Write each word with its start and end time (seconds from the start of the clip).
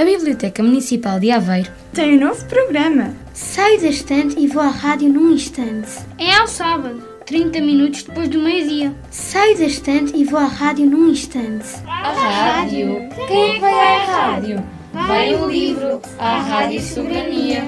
A 0.00 0.04
Biblioteca 0.06 0.62
Municipal 0.62 1.20
de 1.20 1.30
Aveiro 1.30 1.70
tem 1.92 2.16
um 2.16 2.26
novo 2.26 2.42
programa. 2.46 3.14
Sai 3.34 3.76
da 3.76 3.88
estante 3.88 4.34
e 4.40 4.46
vou 4.46 4.62
à 4.62 4.68
rádio 4.68 5.10
num 5.10 5.30
instante. 5.30 5.90
É 6.16 6.32
ao 6.36 6.48
sábado, 6.48 7.02
30 7.26 7.60
minutos 7.60 8.04
depois 8.04 8.26
do 8.30 8.38
meio-dia. 8.38 8.94
Sai 9.10 9.54
da 9.56 9.64
estante 9.64 10.16
e 10.16 10.24
vou 10.24 10.40
à 10.40 10.46
rádio 10.46 10.86
num 10.86 11.10
instante. 11.10 11.66
A 11.86 12.12
rádio? 12.12 13.10
Quem 13.28 13.50
é 13.50 13.52
que 13.52 13.60
vai 13.60 13.74
à 13.74 14.04
rádio? 14.04 14.66
Vai 14.94 15.34
o 15.34 15.46
livro, 15.46 16.00
a 16.18 16.40
Rádio 16.40 16.80
Soberania. 16.80 17.64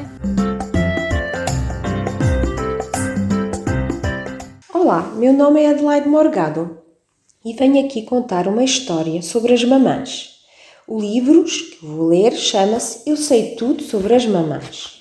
Olá, 4.73 5.03
meu 5.19 5.35
nome 5.35 5.61
é 5.61 5.69
Adelaide 5.69 6.09
Morgado 6.09 6.79
e 7.45 7.53
venho 7.53 7.85
aqui 7.85 8.01
contar 8.01 8.49
uma 8.49 8.65
história 8.65 9.21
sobre 9.21 9.53
as 9.53 9.63
mamãs. 9.63 10.32
O 10.87 11.01
livro 11.01 11.45
que 11.45 11.79
vou 11.81 12.09
ler 12.09 12.33
chama-se 12.33 13.09
Eu 13.09 13.17
Sei 13.17 13.55
Tudo 13.55 13.85
sobre 13.85 14.15
as 14.15 14.27
Mamãs. 14.27 15.01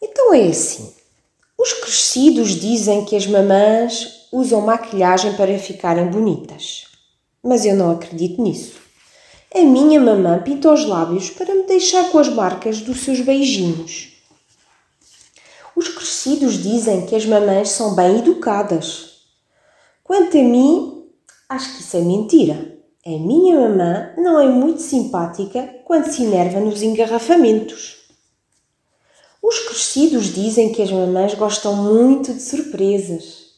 Então 0.00 0.32
é 0.32 0.46
assim: 0.48 0.94
os 1.58 1.74
crescidos 1.74 2.58
dizem 2.58 3.04
que 3.04 3.14
as 3.14 3.26
mamãs 3.26 4.26
usam 4.32 4.62
maquilhagem 4.62 5.34
para 5.34 5.58
ficarem 5.58 6.08
bonitas, 6.08 6.86
mas 7.42 7.66
eu 7.66 7.76
não 7.76 7.90
acredito 7.90 8.40
nisso. 8.40 8.80
A 9.54 9.60
minha 9.60 10.00
mamã 10.00 10.40
pinta 10.42 10.72
os 10.72 10.86
lábios 10.86 11.28
para 11.28 11.54
me 11.54 11.64
deixar 11.64 12.10
com 12.10 12.18
as 12.18 12.28
marcas 12.30 12.80
dos 12.80 13.00
seus 13.00 13.20
beijinhos. 13.20 14.12
Os 15.76 15.88
crescidos 15.88 16.62
dizem 16.62 17.04
que 17.04 17.14
as 17.14 17.26
mamães 17.26 17.68
são 17.68 17.94
bem 17.94 18.20
educadas. 18.20 19.24
Quanto 20.02 20.38
a 20.38 20.42
mim, 20.42 21.04
acho 21.48 21.76
que 21.76 21.82
isso 21.82 21.96
é 21.98 22.00
mentira. 22.00 22.79
A 23.06 23.08
minha 23.08 23.58
mamã 23.58 24.12
não 24.18 24.38
é 24.38 24.46
muito 24.46 24.82
simpática 24.82 25.74
quando 25.86 26.12
se 26.12 26.22
enerva 26.22 26.60
nos 26.60 26.82
engarrafamentos. 26.82 27.96
Os 29.42 29.58
crescidos 29.60 30.34
dizem 30.34 30.70
que 30.70 30.82
as 30.82 30.92
mamães 30.92 31.32
gostam 31.32 31.74
muito 31.74 32.34
de 32.34 32.42
surpresas. 32.42 33.54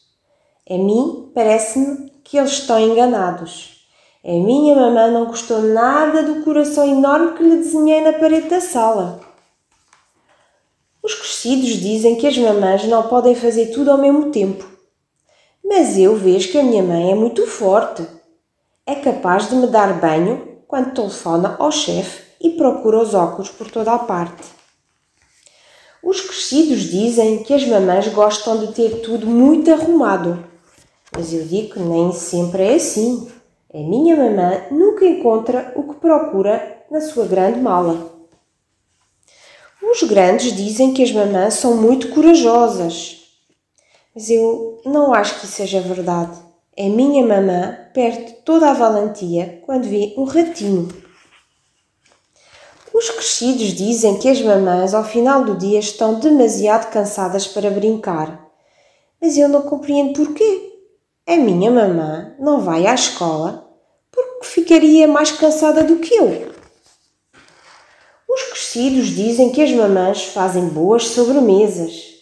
A 0.69 0.77
mim 0.77 1.29
parece-me 1.35 2.09
que 2.23 2.37
eles 2.37 2.53
estão 2.53 2.79
enganados. 2.79 3.85
A 4.23 4.31
minha 4.31 4.75
mamã 4.75 5.11
não 5.11 5.25
gostou 5.25 5.61
nada 5.61 6.23
do 6.23 6.41
coração 6.45 6.87
enorme 6.87 7.33
que 7.33 7.43
lhe 7.43 7.57
desenhei 7.57 7.99
na 7.99 8.13
parede 8.13 8.47
da 8.47 8.61
sala. 8.61 9.19
Os 11.03 11.15
crescidos 11.15 11.81
dizem 11.81 12.15
que 12.15 12.27
as 12.27 12.37
mamães 12.37 12.85
não 12.85 13.09
podem 13.09 13.35
fazer 13.35 13.73
tudo 13.73 13.91
ao 13.91 13.97
mesmo 13.97 14.31
tempo. 14.31 14.65
Mas 15.61 15.97
eu 15.97 16.15
vejo 16.15 16.49
que 16.49 16.57
a 16.57 16.63
minha 16.63 16.81
mãe 16.81 17.11
é 17.11 17.15
muito 17.15 17.45
forte 17.45 18.07
é 18.85 18.95
capaz 18.95 19.49
de 19.49 19.55
me 19.55 19.67
dar 19.67 19.99
banho 19.99 20.59
quando 20.67 20.93
telefona 20.93 21.55
ao 21.57 21.71
chefe 21.71 22.23
e 22.41 22.51
procura 22.51 23.01
os 23.01 23.13
óculos 23.13 23.49
por 23.49 23.71
toda 23.71 23.93
a 23.93 23.99
parte. 23.99 24.43
Os 26.03 26.19
crescidos 26.19 26.81
dizem 26.81 27.43
que 27.43 27.53
as 27.53 27.65
mamães 27.65 28.09
gostam 28.09 28.57
de 28.59 28.73
ter 28.73 28.99
tudo 29.01 29.25
muito 29.25 29.71
arrumado, 29.71 30.43
mas 31.15 31.31
eu 31.31 31.45
digo 31.45 31.75
que 31.75 31.79
nem 31.79 32.11
sempre 32.11 32.63
é 32.63 32.75
assim. 32.75 33.31
A 33.73 33.77
minha 33.77 34.17
mamã 34.17 34.63
nunca 34.69 35.05
encontra 35.05 35.71
o 35.75 35.83
que 35.83 35.99
procura 35.99 36.83
na 36.91 36.99
sua 36.99 37.25
grande 37.25 37.59
mala. 37.61 38.11
Os 39.81 40.03
grandes 40.03 40.53
dizem 40.53 40.93
que 40.93 41.03
as 41.03 41.11
mamãs 41.11 41.53
são 41.53 41.77
muito 41.77 42.09
corajosas, 42.09 43.21
mas 44.13 44.29
eu 44.29 44.81
não 44.85 45.13
acho 45.13 45.39
que 45.39 45.45
isso 45.45 45.55
seja 45.55 45.79
verdade. 45.79 46.52
A 46.75 46.89
minha 46.89 47.23
mamã 47.23 47.77
perde 47.93 48.33
toda 48.43 48.67
a 48.67 48.73
valentia 48.73 49.61
quando 49.63 49.83
vê 49.83 50.15
um 50.17 50.23
ratinho. 50.23 50.87
Os 52.91 53.11
crescidos 53.11 53.73
dizem 53.73 54.17
que 54.17 54.27
as 54.27 54.41
mamãs 54.41 54.95
ao 54.95 55.03
final 55.03 55.43
do 55.43 55.55
dia 55.55 55.77
estão 55.77 56.19
demasiado 56.19 56.91
cansadas 56.91 57.45
para 57.45 57.69
brincar. 57.69 58.49
Mas 59.21 59.37
eu 59.37 59.47
não 59.47 59.61
compreendo 59.61 60.13
porquê. 60.13 60.73
A 61.27 61.35
minha 61.35 61.69
mamã 61.69 62.35
não 62.39 62.59
vai 62.61 62.87
à 62.87 62.95
escola 62.95 63.71
porque 64.11 64.45
ficaria 64.47 65.07
mais 65.07 65.31
cansada 65.31 65.83
do 65.83 65.97
que 65.97 66.15
eu. 66.15 66.53
Os 68.27 68.43
crescidos 68.49 69.09
dizem 69.09 69.51
que 69.51 69.61
as 69.61 69.71
mamãs 69.71 70.23
fazem 70.23 70.69
boas 70.69 71.09
sobremesas. 71.09 72.13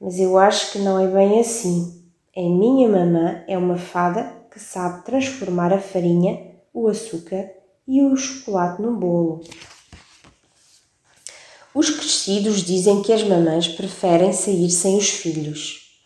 Mas 0.00 0.18
eu 0.18 0.36
acho 0.36 0.72
que 0.72 0.78
não 0.80 0.98
é 0.98 1.06
bem 1.06 1.38
assim. 1.38 2.05
A 2.38 2.42
minha 2.42 2.86
mamã 2.86 3.42
é 3.48 3.56
uma 3.56 3.78
fada 3.78 4.30
que 4.52 4.60
sabe 4.60 5.06
transformar 5.06 5.72
a 5.72 5.80
farinha, 5.80 6.38
o 6.70 6.86
açúcar 6.86 7.50
e 7.88 8.02
o 8.02 8.14
chocolate 8.14 8.82
no 8.82 8.94
bolo. 8.94 9.40
Os 11.74 11.88
crescidos 11.88 12.62
dizem 12.62 13.00
que 13.00 13.10
as 13.10 13.22
mamães 13.22 13.68
preferem 13.68 14.34
sair 14.34 14.68
sem 14.68 14.98
os 14.98 15.08
filhos. 15.08 15.98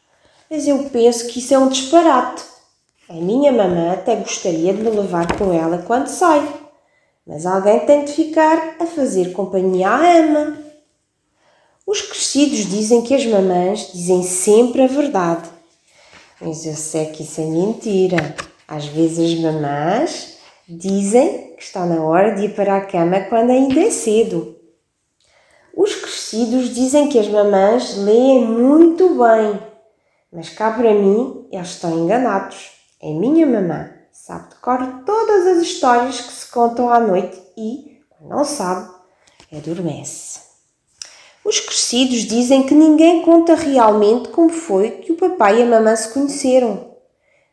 Mas 0.49 0.69
eu 0.69 0.89
penso 0.91 1.27
que 1.27 1.41
isso 1.41 1.53
é 1.53 1.59
um 1.59 1.69
disparate. 1.69 2.45
A 3.09 3.15
minha 3.15 3.51
mamã 3.51 3.93
até 3.93 4.15
gostaria 4.15 4.73
de 4.73 4.81
me 4.81 4.91
levar 4.91 5.37
com 5.37 5.53
ela 5.53 5.79
quando 5.79 6.07
sai, 6.07 6.49
mas 7.27 7.45
alguém 7.45 7.85
tem 7.85 8.05
de 8.05 8.13
ficar 8.13 8.77
a 8.79 8.87
fazer 8.87 9.33
companhia 9.33 9.89
à 9.89 10.19
ama. 10.19 10.57
Os 11.85 12.01
crescidos 12.03 12.71
dizem 12.71 13.03
que 13.03 13.17
as 13.17 13.27
mamães 13.27 13.91
dizem 13.93 14.23
sempre 14.23 14.83
a 14.83 14.87
verdade 14.87 15.59
mas 16.41 16.65
eu 16.65 16.75
sei 16.75 17.07
que 17.07 17.23
isso 17.23 17.41
é 17.41 17.45
mentira. 17.45 18.35
Às 18.67 18.87
vezes 18.87 19.33
as 19.33 19.41
mamás 19.41 20.39
dizem 20.69 21.55
que 21.57 21.63
está 21.63 21.85
na 21.85 22.03
hora 22.03 22.35
de 22.35 22.47
ir 22.47 22.55
para 22.55 22.77
a 22.77 22.87
cama 22.87 23.21
quando 23.29 23.51
ainda 23.51 23.81
é 23.81 23.91
cedo. 23.91 24.57
Os 25.77 25.95
crescidos 25.95 26.75
dizem 26.75 27.09
que 27.09 27.19
as 27.19 27.29
mamãs 27.29 27.97
leem 27.97 28.45
muito 28.45 29.09
bem, 29.11 29.61
mas 30.33 30.49
cá 30.51 30.71
para 30.73 30.95
mim 30.95 31.47
eles 31.51 31.69
estão 31.69 31.99
enganados. 31.99 32.73
A 33.03 33.07
minha 33.07 33.47
mamã 33.47 33.91
sabe 34.13 34.51
de 34.51 34.57
cor 34.57 34.79
todas 35.05 35.47
as 35.47 35.63
histórias 35.63 36.21
que 36.21 36.33
se 36.33 36.51
contam 36.51 36.91
à 36.91 37.01
noite 37.01 37.41
e, 37.57 37.99
quando 38.11 38.31
não 38.31 38.45
sabe, 38.45 38.91
adormece. 39.53 40.50
Os 41.51 41.59
crescidos 41.59 42.21
dizem 42.27 42.63
que 42.63 42.73
ninguém 42.73 43.23
conta 43.23 43.57
realmente 43.57 44.29
como 44.29 44.51
foi 44.51 44.93
que 44.93 45.11
o 45.11 45.17
papai 45.17 45.59
e 45.59 45.63
a 45.65 45.67
mamãe 45.67 45.97
se 45.97 46.15
conheceram. 46.15 46.95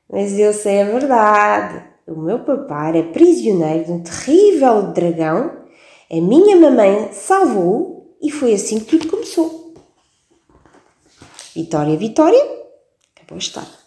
Mas 0.08 0.38
eu 0.38 0.54
sei 0.54 0.84
a 0.84 0.86
verdade. 0.86 1.84
O 2.06 2.22
meu 2.22 2.38
papai 2.38 2.90
era 2.90 3.08
prisioneiro 3.12 3.86
de 3.86 3.92
um 3.92 4.04
terrível 4.04 4.94
dragão, 4.94 5.64
a 6.12 6.22
minha 6.22 6.56
mamãe 6.56 7.10
salvou-o 7.12 8.16
e 8.22 8.30
foi 8.30 8.54
assim 8.54 8.80
que 8.80 8.86
tudo 8.86 9.10
começou. 9.10 9.74
Vitória, 11.56 11.98
Vitória, 11.98 12.44
acabou 13.16 13.36
a 13.36 13.40
história. 13.40 13.87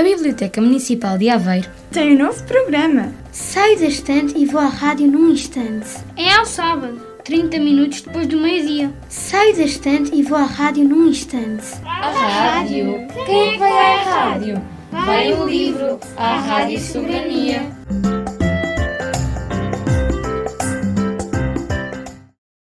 A 0.00 0.02
Biblioteca 0.02 0.62
Municipal 0.62 1.18
de 1.18 1.28
Aveiro 1.28 1.68
tem 1.92 2.14
um 2.14 2.24
novo 2.24 2.42
programa. 2.44 3.12
Sai 3.32 3.76
da 3.76 3.84
estante 3.84 4.32
e 4.34 4.46
vou 4.46 4.58
à 4.58 4.66
rádio 4.66 5.06
num 5.06 5.28
instante. 5.28 5.90
É 6.16 6.32
ao 6.32 6.46
sábado, 6.46 6.98
30 7.22 7.58
minutos 7.58 8.00
depois 8.00 8.26
do 8.26 8.40
meio-dia. 8.40 8.90
Sai 9.10 9.52
da 9.52 9.64
estante 9.64 10.10
e 10.14 10.22
vou 10.22 10.38
à 10.38 10.44
rádio 10.44 10.84
num 10.84 11.06
instante. 11.06 11.66
A 11.84 12.12
rádio? 12.12 13.06
Quem 13.26 13.48
é 13.48 13.52
que 13.52 13.58
vai 13.58 13.72
à 13.72 14.02
rádio? 14.02 14.62
Vai 14.90 15.34
o 15.34 15.44
livro, 15.44 16.00
a 16.16 16.38
Rádio 16.38 16.80
Soberania. 16.80 17.70